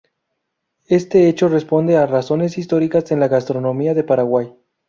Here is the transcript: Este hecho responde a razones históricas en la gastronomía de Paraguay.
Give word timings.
Este 0.87 1.29
hecho 1.29 1.47
responde 1.47 1.95
a 1.95 2.07
razones 2.07 2.57
históricas 2.57 3.11
en 3.11 3.19
la 3.19 3.27
gastronomía 3.27 3.93
de 3.93 4.03
Paraguay. 4.03 4.51